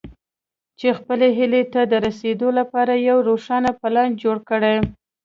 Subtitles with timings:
[0.79, 4.77] چې خپلې هيلې ته د رسېدو لپاره يو روښانه پلان جوړ کړئ.